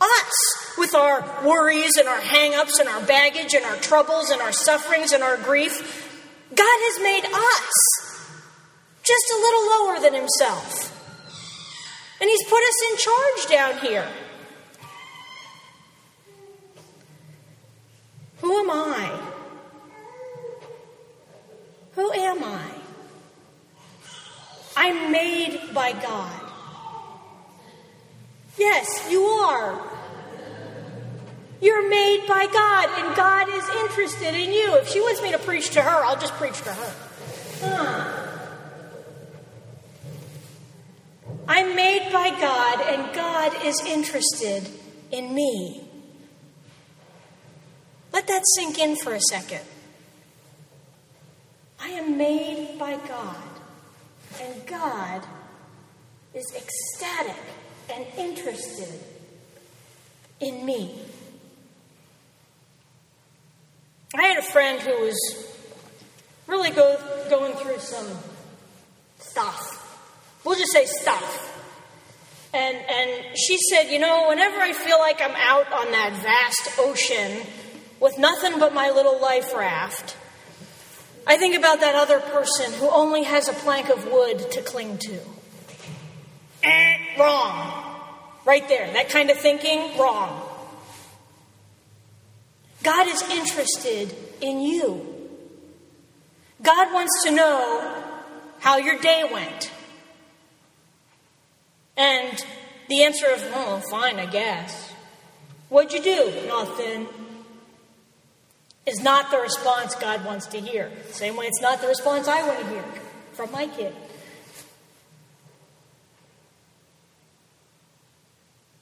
Us, 0.00 0.76
with 0.78 0.94
our 0.94 1.44
worries 1.44 1.96
and 1.96 2.08
our 2.08 2.20
hang 2.20 2.54
ups 2.54 2.78
and 2.78 2.88
our 2.88 3.02
baggage 3.02 3.52
and 3.52 3.64
our 3.64 3.76
troubles 3.76 4.30
and 4.30 4.40
our 4.40 4.52
sufferings 4.52 5.12
and 5.12 5.22
our 5.22 5.36
grief. 5.36 6.06
God 6.54 6.64
has 6.64 7.02
made 7.02 7.24
us 7.24 8.28
just 9.02 9.24
a 9.32 9.40
little 9.40 9.66
lower 9.66 10.00
than 10.00 10.14
Himself. 10.14 10.94
And 12.20 12.30
He's 12.30 12.44
put 12.48 12.62
us 12.62 12.90
in 12.90 12.96
charge 12.96 13.50
down 13.50 13.86
here. 13.86 14.08
Who 18.48 18.56
am 18.60 18.70
I? 18.70 19.20
Who 21.96 22.12
am 22.12 22.42
I? 22.42 22.70
I'm 24.74 25.12
made 25.12 25.60
by 25.74 25.92
God. 25.92 26.40
Yes, 28.56 29.06
you 29.10 29.20
are. 29.20 29.78
You're 31.60 31.90
made 31.90 32.24
by 32.26 32.46
God, 32.46 32.88
and 32.96 33.14
God 33.14 33.50
is 33.50 33.68
interested 33.82 34.34
in 34.34 34.50
you. 34.50 34.76
If 34.76 34.88
she 34.88 35.00
wants 35.02 35.20
me 35.20 35.30
to 35.32 35.38
preach 35.38 35.68
to 35.72 35.82
her, 35.82 36.04
I'll 36.06 36.18
just 36.18 36.32
preach 36.36 36.62
to 36.62 36.72
her. 36.72 36.94
Huh. 37.60 38.28
I'm 41.46 41.76
made 41.76 42.10
by 42.10 42.30
God, 42.30 42.80
and 42.80 43.14
God 43.14 43.66
is 43.66 43.78
interested 43.84 44.66
in 45.10 45.34
me. 45.34 45.87
Let 48.18 48.26
that 48.26 48.42
sink 48.56 48.80
in 48.80 48.96
for 48.96 49.14
a 49.14 49.20
second. 49.20 49.60
I 51.80 51.90
am 51.90 52.18
made 52.18 52.76
by 52.76 52.96
God, 52.96 53.36
and 54.42 54.66
God 54.66 55.24
is 56.34 56.44
ecstatic 56.56 57.40
and 57.94 58.04
interested 58.16 58.98
in 60.40 60.66
me. 60.66 61.00
I 64.16 64.22
had 64.22 64.38
a 64.38 64.50
friend 64.50 64.80
who 64.80 64.98
was 64.98 65.54
really 66.48 66.70
go, 66.70 66.98
going 67.30 67.52
through 67.52 67.78
some 67.78 68.18
stuff. 69.20 70.42
We'll 70.42 70.58
just 70.58 70.72
say 70.72 70.86
stuff. 70.86 71.44
And, 72.52 72.78
and 72.78 73.38
she 73.38 73.58
said, 73.70 73.92
You 73.92 74.00
know, 74.00 74.26
whenever 74.28 74.56
I 74.56 74.72
feel 74.72 74.98
like 74.98 75.22
I'm 75.22 75.36
out 75.36 75.72
on 75.72 75.92
that 75.92 76.14
vast 76.20 76.80
ocean 76.80 77.46
with 78.00 78.18
nothing 78.18 78.58
but 78.58 78.74
my 78.74 78.90
little 78.90 79.20
life 79.20 79.54
raft, 79.54 80.16
I 81.26 81.36
think 81.36 81.56
about 81.56 81.80
that 81.80 81.94
other 81.94 82.20
person 82.20 82.72
who 82.74 82.88
only 82.88 83.24
has 83.24 83.48
a 83.48 83.52
plank 83.52 83.88
of 83.88 84.06
wood 84.10 84.50
to 84.52 84.62
cling 84.62 84.98
to. 84.98 85.18
Eh, 86.62 86.96
wrong. 87.18 88.00
Right 88.44 88.66
there. 88.68 88.90
That 88.92 89.10
kind 89.10 89.30
of 89.30 89.36
thinking, 89.38 89.98
wrong. 89.98 90.42
God 92.82 93.06
is 93.08 93.22
interested 93.30 94.14
in 94.40 94.60
you. 94.60 95.14
God 96.62 96.92
wants 96.92 97.24
to 97.24 97.30
know 97.30 98.04
how 98.60 98.78
your 98.78 98.98
day 98.98 99.28
went. 99.30 99.70
And 101.96 102.44
the 102.88 103.02
answer 103.02 103.26
of, 103.26 103.42
oh, 103.54 103.82
fine, 103.90 104.18
I 104.18 104.26
guess. 104.26 104.92
What'd 105.68 105.92
you 105.92 106.02
do? 106.02 106.46
Nothing. 106.46 107.08
Is 108.88 109.02
not 109.02 109.30
the 109.30 109.36
response 109.36 109.94
God 109.96 110.24
wants 110.24 110.46
to 110.46 110.58
hear. 110.58 110.90
Same 111.10 111.36
way 111.36 111.44
it's 111.44 111.60
not 111.60 111.82
the 111.82 111.88
response 111.88 112.26
I 112.26 112.46
want 112.46 112.58
to 112.60 112.66
hear 112.68 112.84
from 113.34 113.52
my 113.52 113.66
kid. 113.66 113.94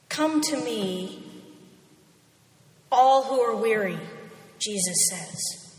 Come 0.07 0.39
to 0.39 0.55
me, 0.63 1.25
all 2.89 3.23
who 3.23 3.41
are 3.41 3.57
weary, 3.57 3.99
Jesus 4.59 4.95
says. 5.09 5.75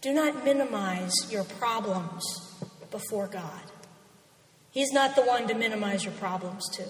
Do 0.00 0.12
not 0.12 0.44
minimize 0.44 1.14
your 1.30 1.44
problems 1.44 2.24
before 2.90 3.28
God. 3.28 3.62
He's 4.72 4.90
not 4.92 5.14
the 5.14 5.22
one 5.22 5.46
to 5.46 5.54
minimize 5.54 6.04
your 6.04 6.14
problems 6.14 6.68
to. 6.72 6.82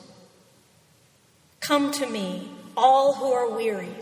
Come 1.61 1.92
to 1.92 2.06
me, 2.06 2.50
all 2.75 3.12
who 3.12 3.30
are 3.30 3.50
weary, 3.50 3.94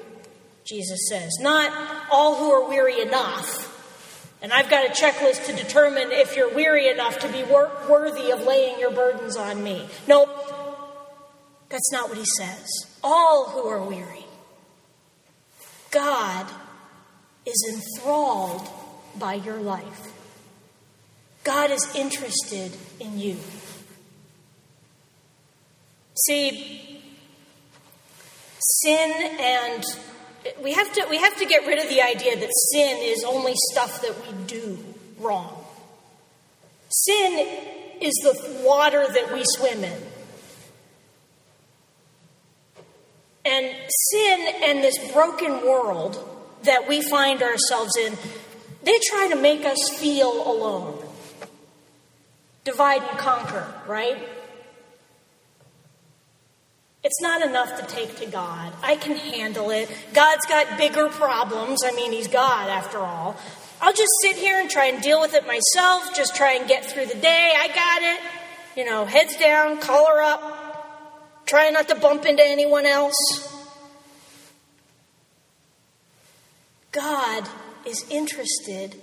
Jesus 0.67 1.09
says. 1.09 1.33
Not 1.41 1.73
all 2.11 2.37
who 2.37 2.51
are 2.51 2.69
weary 2.69 3.01
enough. 3.01 3.73
And 4.43 4.53
I've 4.53 4.69
got 4.69 4.85
a 4.87 4.91
checklist 4.91 5.47
to 5.47 5.53
determine 5.53 6.13
if 6.13 6.37
you're 6.37 6.55
weary 6.55 6.89
enough 6.89 7.19
to 7.21 7.29
be 7.29 7.43
wor- 7.45 7.71
worthy 7.89 8.31
of 8.31 8.43
laying 8.43 8.79
your 8.79 8.91
burdens 8.91 9.37
on 9.37 9.63
me. 9.63 9.89
Nope, 10.07 10.29
that's 11.69 11.91
not 11.91 12.09
what 12.09 12.19
he 12.19 12.25
says. 12.37 12.69
All 13.03 13.49
who 13.51 13.67
are 13.67 13.83
weary. 13.83 14.25
God 15.91 16.47
is 17.47 17.97
enthralled 17.97 18.69
by 19.19 19.35
your 19.35 19.57
life. 19.57 20.13
God 21.43 21.71
is 21.71 21.89
interested 21.95 22.77
in 23.01 23.19
you. 23.19 23.37
See, 26.27 27.03
sin 28.59 29.37
and 29.41 29.85
we 30.63 30.73
have 30.73 30.93
to 30.95 31.07
we 31.11 31.19
have 31.19 31.37
to 31.39 31.47
get 31.47 31.67
rid 31.67 31.79
of 31.79 31.89
the 31.89 32.03
idea 32.03 32.37
that 32.37 32.51
sin 32.73 32.99
is 33.01 33.25
only 33.25 33.55
stuff 33.73 34.03
that 34.03 34.15
we 34.27 34.45
do 34.45 34.79
wrong. 35.19 35.65
Sin 36.89 37.49
is 38.01 38.15
the 38.23 38.63
water 38.65 39.05
that 39.13 39.33
we 39.33 39.43
swim 39.45 39.85
in. 39.85 40.03
And 43.45 43.75
sin 44.11 44.55
and 44.65 44.83
this 44.83 45.13
broken 45.13 45.65
world 45.65 46.19
that 46.65 46.89
we 46.89 47.01
find 47.01 47.43
ourselves 47.43 47.97
in, 47.97 48.17
they 48.83 48.99
try 49.09 49.29
to 49.29 49.37
make 49.37 49.65
us 49.65 49.89
feel 49.99 50.51
alone. 50.51 51.03
Divide 52.65 53.03
and 53.03 53.19
conquer, 53.19 53.73
right? 53.87 54.19
It's 57.07 57.21
not 57.21 57.41
enough 57.41 57.79
to 57.79 57.87
take 57.87 58.17
to 58.17 58.27
God. 58.27 58.73
I 58.83 58.97
can 58.97 59.17
handle 59.17 59.71
it. 59.71 59.89
God's 60.13 60.45
got 60.47 60.77
bigger 60.77 61.09
problems. 61.09 61.85
I 61.85 61.93
mean, 61.93 62.11
He's 62.11 62.27
God 62.27 62.69
after 62.69 62.99
all. 62.99 63.37
I'll 63.81 63.93
just 63.93 64.11
sit 64.23 64.35
here 64.35 64.59
and 64.59 64.69
try 64.69 64.87
and 64.87 65.01
deal 65.01 65.21
with 65.21 65.33
it 65.33 65.47
myself, 65.47 66.13
just 66.17 66.35
try 66.35 66.55
and 66.55 66.67
get 66.67 66.85
through 66.85 67.07
the 67.07 67.15
day. 67.15 67.53
I 67.57 67.69
got 67.69 68.03
it. 68.03 68.21
You 68.77 68.91
know, 68.91 69.05
heads 69.05 69.37
down, 69.37 69.79
collar 69.79 70.21
up, 70.21 71.47
try 71.47 71.71
not 71.71 71.87
to 71.91 71.95
bump 71.95 72.27
into 72.27 72.45
anyone 72.45 72.87
else. 72.87 73.15
God 76.91 77.49
is 77.87 78.05
interested 78.11 78.97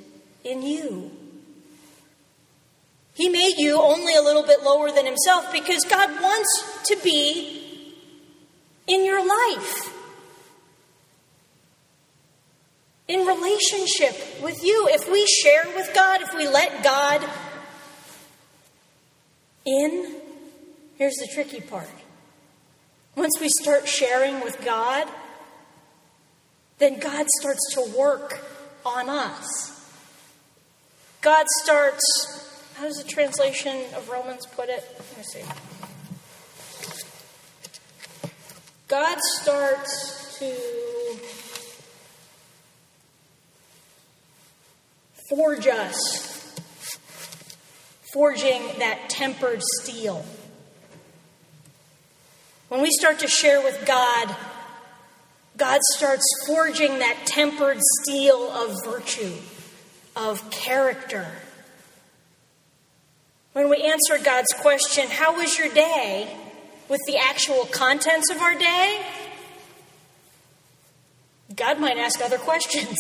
in 0.43 0.62
you. 0.62 1.10
He 3.13 3.29
made 3.29 3.53
you 3.60 3.79
only 3.79 4.13
a 4.13 4.22
little 4.22 4.43
bit 4.43 4.62
lower 4.62 4.91
than 4.91 5.05
himself 5.05 5.53
because 5.53 5.86
God 5.86 6.10
wants 6.22 6.81
to 6.88 6.98
be 7.01 7.62
in 8.87 9.05
your 9.05 9.25
life. 9.25 9.93
In 13.07 13.25
relationship 13.25 14.41
with 14.41 14.63
you. 14.63 14.87
If 14.91 15.11
we 15.11 15.25
share 15.25 15.65
with 15.75 15.93
God, 15.93 16.21
if 16.21 16.33
we 16.33 16.47
let 16.47 16.83
God 16.83 17.23
in, 19.65 20.15
here's 20.97 21.15
the 21.15 21.27
tricky 21.33 21.61
part. 21.61 21.89
Once 23.15 23.33
we 23.39 23.49
start 23.61 23.87
sharing 23.87 24.41
with 24.41 24.63
God, 24.63 25.07
then 26.79 26.99
God 26.99 27.27
starts 27.39 27.73
to 27.73 27.97
work 27.97 28.45
on 28.85 29.09
us. 29.09 29.69
God 31.21 31.45
starts 31.61 32.43
how 32.75 32.85
does 32.85 32.97
the 32.97 33.07
translation 33.09 33.85
of 33.95 34.09
Romans 34.09 34.45
put 34.45 34.67
it? 34.67 34.83
Let 34.97 35.17
me 35.17 35.23
see. 35.23 35.72
God 38.93 39.17
starts 39.41 40.38
to 40.38 40.53
forge 45.27 45.65
us, 45.65 46.62
forging 48.13 48.62
that 48.77 49.09
tempered 49.09 49.63
steel. 49.63 50.23
When 52.69 52.83
we 52.83 52.91
start 52.91 53.17
to 53.21 53.27
share 53.27 53.63
with 53.63 53.83
God, 53.88 54.35
God 55.57 55.81
starts 55.95 56.27
forging 56.45 57.00
that 57.00 57.17
tempered 57.25 57.79
steel 58.03 58.51
of 58.51 58.85
virtue, 58.85 59.33
of 60.15 60.51
character 60.51 61.31
when 63.53 63.69
we 63.69 63.83
answer 63.83 64.23
God's 64.23 64.51
question, 64.51 65.07
How 65.09 65.38
was 65.38 65.57
your 65.57 65.71
day? 65.71 66.35
With 66.93 67.01
the 67.07 67.17
actual 67.17 67.65
contents 67.71 68.29
of 68.29 68.39
our 68.39 68.53
day, 68.53 69.01
God 71.55 71.79
might 71.79 71.97
ask 71.97 72.21
other 72.21 72.38
questions. 72.38 72.95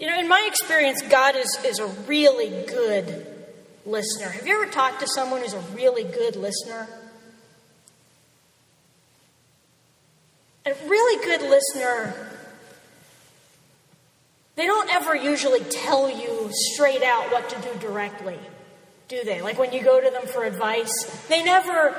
you 0.00 0.06
know, 0.06 0.18
in 0.18 0.26
my 0.26 0.42
experience, 0.48 1.02
God 1.02 1.36
is, 1.36 1.58
is 1.66 1.78
a 1.78 1.86
really 2.06 2.48
good 2.64 3.26
listener. 3.84 4.30
Have 4.30 4.46
you 4.46 4.54
ever 4.54 4.72
talked 4.72 5.00
to 5.00 5.06
someone 5.06 5.42
who's 5.42 5.52
a 5.52 5.60
really 5.74 6.04
good 6.04 6.34
listener? 6.34 6.88
A 10.64 10.72
really 10.86 11.26
good 11.26 11.42
listener 11.42 12.28
they 14.56 14.66
don't 14.66 14.92
ever 14.92 15.14
usually 15.14 15.60
tell 15.60 16.10
you 16.10 16.48
straight 16.50 17.02
out 17.04 17.30
what 17.30 17.48
to 17.50 17.60
do 17.60 17.78
directly, 17.78 18.36
do 19.08 19.24
they? 19.24 19.40
Like 19.40 19.58
when 19.58 19.72
you 19.72 19.82
go 19.82 20.00
to 20.00 20.10
them 20.10 20.26
for 20.26 20.44
advice, 20.44 20.92
they 21.28 21.42
never 21.42 21.94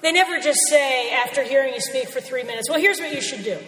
they 0.00 0.12
never 0.12 0.40
just 0.40 0.58
say 0.68 1.10
after 1.10 1.42
hearing 1.42 1.74
you 1.74 1.80
speak 1.80 2.08
for 2.08 2.20
3 2.20 2.42
minutes, 2.44 2.70
"Well, 2.70 2.80
here's 2.80 2.98
what 2.98 3.12
you 3.12 3.20
should 3.20 3.44
do." 3.44 3.58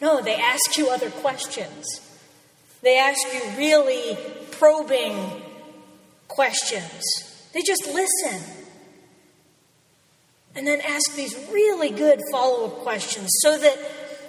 No, 0.00 0.20
they 0.20 0.36
ask 0.36 0.76
you 0.76 0.88
other 0.88 1.10
questions. 1.10 2.00
They 2.82 2.98
ask 2.98 3.18
you 3.32 3.42
really 3.56 4.16
probing 4.52 5.42
questions. 6.28 7.02
They 7.52 7.62
just 7.62 7.86
listen. 7.86 8.42
And 10.54 10.66
then 10.66 10.80
ask 10.80 11.14
these 11.14 11.34
really 11.50 11.90
good 11.90 12.20
follow 12.30 12.66
up 12.66 12.78
questions 12.78 13.28
so 13.40 13.58
that 13.58 13.78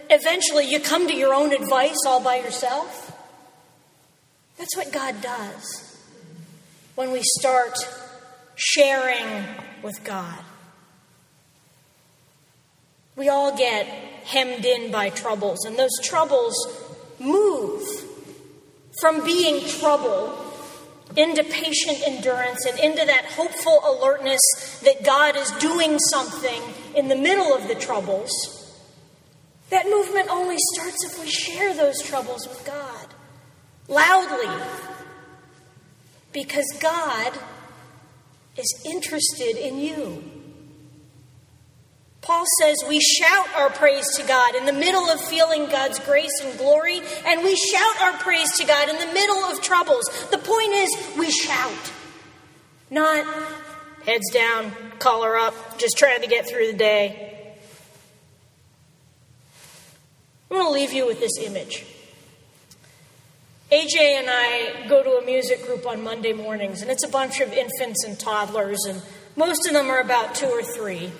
eventually 0.09 0.65
you 0.65 0.79
come 0.79 1.07
to 1.07 1.15
your 1.15 1.33
own 1.33 1.53
advice 1.53 1.97
all 2.05 2.19
by 2.19 2.37
yourself. 2.37 3.11
That's 4.57 4.75
what 4.75 4.91
God 4.91 5.21
does 5.21 5.87
when 6.97 7.11
we 7.11 7.21
start 7.37 7.77
sharing 8.55 9.45
with 9.83 10.03
God. 10.03 10.39
We 13.15 13.29
all 13.29 13.55
get 13.55 13.85
hemmed 14.25 14.65
in 14.65 14.91
by 14.91 15.09
troubles, 15.11 15.63
and 15.63 15.77
those 15.77 15.95
troubles 16.03 16.55
move 17.19 17.87
from 18.99 19.23
being 19.23 19.63
trouble 19.67 20.35
into 21.15 21.43
patient 21.43 22.01
endurance 22.03 22.65
and 22.65 22.79
into 22.79 23.05
that 23.05 23.25
hopeful 23.25 23.79
alertness 23.85 24.41
that 24.83 25.03
God 25.03 25.35
is 25.35 25.51
doing 25.51 25.99
something 25.99 26.61
in 26.95 27.09
the 27.09 27.15
middle 27.15 27.53
of 27.55 27.67
the 27.67 27.75
troubles 27.75 28.31
that 29.69 29.85
movement 29.85 30.29
only 30.29 30.57
starts 30.73 31.05
if 31.05 31.19
we 31.19 31.29
share 31.29 31.73
those 31.73 32.01
troubles 32.01 32.47
with 32.47 32.65
God 32.65 33.07
loudly. 33.87 34.47
Because 36.37 36.71
God 36.79 37.33
is 38.57 38.81
interested 38.85 39.57
in 39.57 39.79
you. 39.79 40.23
Paul 42.21 42.45
says 42.61 42.75
we 42.87 42.99
shout 42.99 43.47
our 43.55 43.71
praise 43.71 44.05
to 44.17 44.23
God 44.27 44.53
in 44.53 44.67
the 44.67 44.71
middle 44.71 45.09
of 45.09 45.19
feeling 45.19 45.65
God's 45.67 45.97
grace 45.97 46.39
and 46.43 46.55
glory, 46.59 47.01
and 47.25 47.43
we 47.43 47.55
shout 47.55 48.01
our 48.03 48.13
praise 48.19 48.55
to 48.57 48.67
God 48.67 48.87
in 48.87 48.97
the 48.97 49.13
middle 49.15 49.45
of 49.45 49.63
troubles. 49.63 50.05
The 50.29 50.37
point 50.37 50.73
is, 50.73 50.95
we 51.17 51.31
shout, 51.31 51.91
not 52.91 53.25
heads 54.05 54.29
down, 54.31 54.73
collar 54.99 55.37
up, 55.37 55.79
just 55.79 55.97
trying 55.97 56.21
to 56.21 56.27
get 56.27 56.47
through 56.47 56.67
the 56.67 56.77
day. 56.77 57.55
I 60.51 60.53
want 60.53 60.67
to 60.67 60.71
leave 60.71 60.93
you 60.93 61.07
with 61.07 61.19
this 61.19 61.39
image. 61.39 61.83
AJ 63.69 63.97
and 63.97 64.27
I 64.29 64.87
go 64.87 65.03
to 65.03 65.17
a 65.17 65.25
music 65.25 65.65
group 65.65 65.85
on 65.85 66.01
Monday 66.01 66.31
mornings, 66.31 66.81
and 66.81 66.89
it's 66.89 67.03
a 67.03 67.09
bunch 67.09 67.41
of 67.41 67.51
infants 67.51 68.05
and 68.05 68.17
toddlers, 68.17 68.85
and 68.87 69.01
most 69.35 69.67
of 69.67 69.73
them 69.73 69.87
are 69.87 69.99
about 69.99 70.35
two 70.35 70.45
or 70.45 70.63
three. 70.63 71.11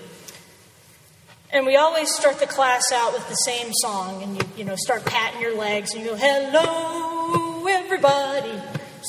And 1.51 1.65
we 1.65 1.75
always 1.75 2.09
start 2.15 2.39
the 2.39 2.47
class 2.47 2.83
out 2.93 3.11
with 3.11 3.27
the 3.27 3.35
same 3.35 3.73
song, 3.81 4.23
and 4.23 4.35
you, 4.37 4.49
you 4.59 4.63
know, 4.63 4.77
start 4.77 5.03
patting 5.05 5.41
your 5.41 5.57
legs, 5.57 5.93
and 5.93 6.05
you 6.05 6.11
go, 6.11 6.15
Hello, 6.15 7.67
everybody, 7.67 8.53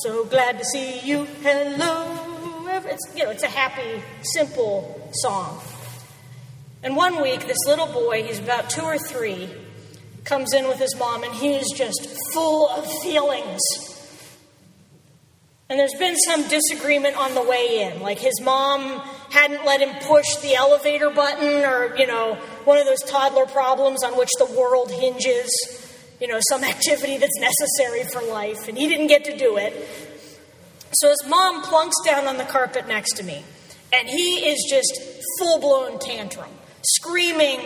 so 0.02 0.24
glad 0.24 0.58
to 0.58 0.64
see 0.64 0.98
you. 1.00 1.24
Hello, 1.40 2.66
it's, 2.86 3.06
you 3.14 3.22
know, 3.22 3.30
it's 3.30 3.44
a 3.44 3.48
happy, 3.48 4.02
simple 4.22 5.12
song. 5.12 5.60
And 6.82 6.96
one 6.96 7.22
week, 7.22 7.46
this 7.46 7.64
little 7.68 7.86
boy, 7.86 8.24
he's 8.24 8.40
about 8.40 8.68
two 8.68 8.82
or 8.82 8.98
three, 8.98 9.48
comes 10.28 10.52
in 10.52 10.68
with 10.68 10.78
his 10.78 10.94
mom, 10.96 11.24
and 11.24 11.32
he 11.32 11.54
is 11.54 11.72
just 11.74 12.06
full 12.32 12.68
of 12.68 12.86
feelings. 13.02 13.60
And 15.70 15.78
there's 15.78 15.94
been 15.98 16.16
some 16.16 16.46
disagreement 16.48 17.16
on 17.16 17.34
the 17.34 17.42
way 17.42 17.82
in. 17.82 18.00
Like 18.00 18.18
his 18.18 18.40
mom 18.40 19.00
hadn't 19.30 19.64
let 19.64 19.80
him 19.80 19.94
push 20.06 20.36
the 20.36 20.54
elevator 20.54 21.10
button, 21.10 21.64
or, 21.64 21.96
you 21.96 22.06
know, 22.06 22.34
one 22.64 22.78
of 22.78 22.86
those 22.86 23.02
toddler 23.02 23.46
problems 23.46 24.04
on 24.04 24.16
which 24.16 24.30
the 24.38 24.46
world 24.46 24.90
hinges, 24.90 25.50
you 26.20 26.28
know, 26.28 26.40
some 26.48 26.62
activity 26.74 27.16
that's 27.16 27.38
necessary 27.38 28.04
for 28.04 28.22
life, 28.22 28.68
and 28.68 28.76
he 28.76 28.86
didn't 28.86 29.08
get 29.08 29.24
to 29.24 29.36
do 29.36 29.56
it. 29.56 29.74
So 30.92 31.08
his 31.08 31.22
mom 31.26 31.62
plunks 31.62 31.96
down 32.06 32.26
on 32.26 32.38
the 32.38 32.44
carpet 32.44 32.88
next 32.88 33.14
to 33.14 33.22
me, 33.22 33.44
and 33.92 34.08
he 34.08 34.48
is 34.48 34.66
just 34.70 35.00
full 35.38 35.58
blown 35.58 35.98
tantrum, 35.98 36.50
screaming 36.82 37.60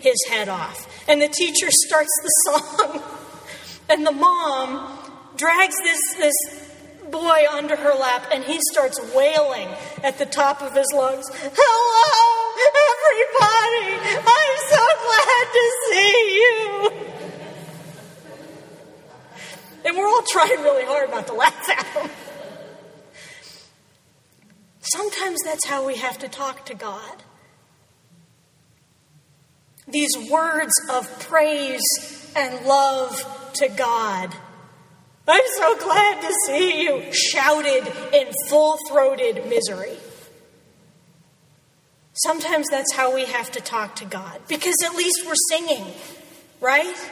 his 0.00 0.16
head 0.28 0.48
off 0.48 0.93
and 1.08 1.20
the 1.20 1.28
teacher 1.28 1.68
starts 1.70 2.10
the 2.22 2.28
song, 2.28 3.02
and 3.88 4.06
the 4.06 4.12
mom 4.12 4.98
drags 5.36 5.76
this, 5.82 6.00
this 6.16 6.34
boy 7.10 7.44
onto 7.50 7.76
her 7.76 7.94
lap, 7.94 8.26
and 8.32 8.44
he 8.44 8.58
starts 8.72 9.00
wailing 9.14 9.68
at 10.02 10.18
the 10.18 10.26
top 10.26 10.62
of 10.62 10.72
his 10.74 10.86
lungs 10.94 11.26
Hello, 11.32 12.54
everybody! 12.80 14.20
I'm 14.26 14.56
so 14.70 14.84
glad 15.06 15.46
to 15.52 15.64
see 15.90 16.34
you! 16.36 16.90
And 19.86 19.94
we're 19.98 20.06
all 20.06 20.22
trying 20.30 20.62
really 20.62 20.86
hard 20.86 21.10
not 21.10 21.26
to 21.26 21.34
laugh 21.34 21.68
at 21.68 21.86
him. 21.88 22.10
Sometimes 24.80 25.40
that's 25.44 25.66
how 25.66 25.86
we 25.86 25.96
have 25.96 26.16
to 26.20 26.28
talk 26.28 26.64
to 26.66 26.74
God 26.74 27.22
these 29.88 30.16
words 30.30 30.72
of 30.90 31.08
praise 31.20 32.32
and 32.36 32.66
love 32.66 33.52
to 33.54 33.68
God. 33.68 34.34
I'm 35.26 35.44
so 35.56 35.76
glad 35.78 36.20
to 36.20 36.34
see 36.46 36.82
you, 36.82 37.12
shouted 37.12 37.86
in 38.12 38.32
full 38.48 38.78
throated 38.88 39.46
misery. 39.48 39.96
Sometimes 42.12 42.68
that's 42.70 42.92
how 42.92 43.14
we 43.14 43.24
have 43.24 43.50
to 43.52 43.60
talk 43.60 43.96
to 43.96 44.04
God 44.04 44.40
because 44.48 44.76
at 44.84 44.94
least 44.94 45.26
we're 45.26 45.34
singing, 45.48 45.84
right? 46.60 47.10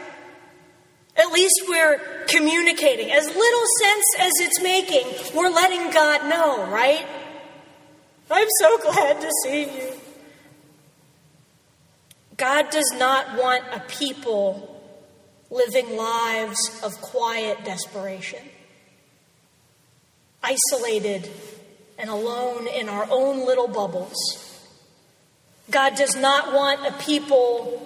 At 1.17 1.33
least 1.33 1.63
we're 1.69 1.99
communicating. 2.29 3.11
As 3.11 3.27
little 3.27 3.67
sense 3.81 4.05
as 4.21 4.33
it's 4.37 4.63
making, 4.63 5.37
we're 5.37 5.51
letting 5.51 5.91
God 5.91 6.29
know, 6.29 6.71
right? 6.71 7.05
I'm 8.31 8.49
so 8.61 8.79
glad 8.79 9.21
to 9.21 9.31
see 9.43 9.65
you. 9.65 9.93
God 12.43 12.71
does 12.71 12.93
not 12.97 13.39
want 13.39 13.63
a 13.73 13.79
people 13.79 14.69
living 15.49 15.97
lives 15.97 16.59
of 16.83 16.91
quiet 17.01 17.65
desperation, 17.65 18.41
isolated 20.43 21.31
and 21.97 22.11
alone 22.11 22.67
in 22.67 22.89
our 22.89 23.07
own 23.09 23.47
little 23.47 23.69
bubbles. 23.69 24.17
God 25.71 25.95
does 25.95 26.17
not 26.17 26.53
want 26.53 26.85
a 26.85 26.91
people 27.05 27.81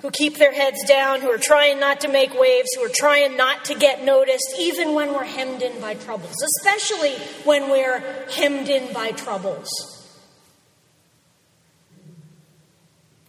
who 0.00 0.10
keep 0.10 0.38
their 0.38 0.54
heads 0.54 0.82
down, 0.88 1.20
who 1.20 1.30
are 1.30 1.36
trying 1.36 1.78
not 1.78 2.00
to 2.00 2.08
make 2.08 2.32
waves, 2.40 2.70
who 2.74 2.86
are 2.86 2.94
trying 2.94 3.36
not 3.36 3.66
to 3.66 3.74
get 3.74 4.02
noticed, 4.02 4.54
even 4.58 4.94
when 4.94 5.12
we're 5.12 5.24
hemmed 5.24 5.60
in 5.60 5.78
by 5.78 5.92
troubles, 5.92 6.36
especially 6.56 7.12
when 7.44 7.68
we're 7.68 8.00
hemmed 8.30 8.70
in 8.70 8.94
by 8.94 9.10
troubles. 9.10 9.95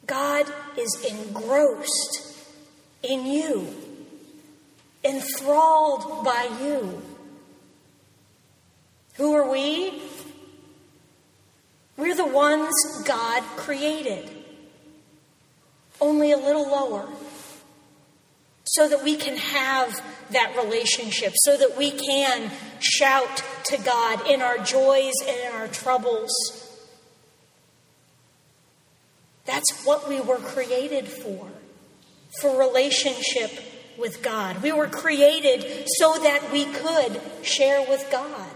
God 0.08 0.48
is 0.78 1.06
engrossed 1.10 2.38
in 3.04 3.26
you, 3.26 3.68
enthralled 5.04 6.24
by 6.24 6.50
you. 6.62 7.02
Who 9.16 9.34
are 9.36 9.52
we? 9.52 10.02
We're 11.98 12.16
the 12.16 12.26
ones 12.26 12.74
God 13.06 13.44
created, 13.58 14.30
only 16.00 16.32
a 16.32 16.38
little 16.38 16.70
lower, 16.70 17.10
so 18.64 18.88
that 18.88 19.04
we 19.04 19.16
can 19.16 19.36
have 19.36 20.02
that 20.30 20.56
relationship, 20.56 21.34
so 21.38 21.58
that 21.58 21.78
we 21.78 21.92
can 21.92 22.52
shout 22.80 23.44
to 23.66 23.78
God 23.78 24.30
in 24.30 24.42
our 24.42 24.60
joys 24.60 25.14
and 25.28 25.38
in 25.40 25.52
our 25.54 25.68
troubles. 25.68 26.32
That's 29.48 29.84
what 29.86 30.08
we 30.08 30.22
were 30.22 30.38
created 30.38 31.08
for 31.08 31.50
for 32.42 32.60
relationship 32.60 33.52
with 33.98 34.22
God. 34.22 34.62
We 34.62 34.72
were 34.72 34.88
created 34.88 35.88
so 35.98 36.20
that 36.20 36.52
we 36.52 36.66
could 36.66 37.20
share 37.42 37.88
with 37.90 38.08
God. 38.12 38.52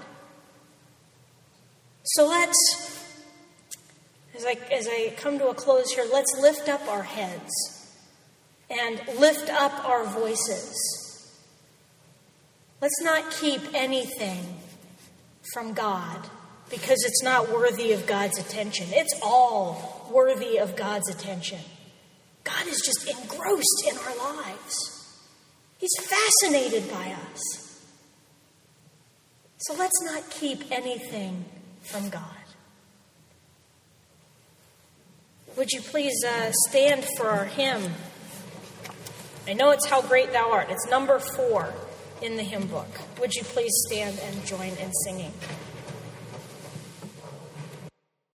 So 2.04 2.28
let's, 2.28 3.08
as 4.36 4.46
I, 4.46 4.58
as 4.72 4.88
I 4.88 5.14
come 5.18 5.40
to 5.40 5.48
a 5.48 5.54
close 5.54 5.92
here, 5.92 6.06
let's 6.12 6.38
lift 6.40 6.68
up 6.68 6.86
our 6.88 7.04
heads 7.04 7.52
and 8.70 9.02
lift 9.18 9.50
up 9.50 9.86
our 9.86 10.06
voices. 10.06 10.76
Let's 12.82 13.02
not 13.02 13.32
keep 13.32 13.62
anything 13.74 14.60
from 15.54 15.74
God 15.74 16.28
because 16.70 17.04
it's 17.06 17.24
not 17.24 17.50
worthy 17.50 17.94
of 17.94 18.06
God's 18.08 18.40
attention. 18.40 18.88
It's 18.92 19.14
all 19.24 20.01
worthy 20.12 20.58
of 20.58 20.76
God's 20.76 21.10
attention. 21.10 21.60
God 22.44 22.68
is 22.68 22.82
just 22.86 23.08
engrossed 23.08 23.84
in 23.90 23.98
our 23.98 24.34
lives, 24.34 25.18
He's 25.78 25.96
fascinated 26.00 26.90
by 26.92 27.16
us. 27.32 27.82
So 29.58 29.76
let's 29.76 30.02
not 30.04 30.30
keep 30.30 30.72
anything 30.72 31.46
from 31.82 32.10
God. 32.10 32.24
Would 35.58 35.72
you 35.72 35.82
please 35.82 36.24
uh, 36.24 36.52
stand 36.70 37.06
for 37.18 37.30
our 37.30 37.46
hymn? 37.46 37.92
I 39.48 39.54
know 39.54 39.72
it's 39.72 39.86
How 39.86 40.02
Great 40.02 40.32
Thou 40.32 40.52
Art. 40.52 40.68
It's 40.70 40.90
number 40.90 41.20
four 41.20 41.74
in 42.22 42.38
the 42.38 42.44
hymn 42.44 42.68
book. 42.68 42.88
Would 43.20 43.34
you 43.34 43.44
please 43.44 43.72
stand 43.88 44.20
and 44.20 44.46
join 44.46 44.70
in 44.70 44.92
singing? 45.06 45.34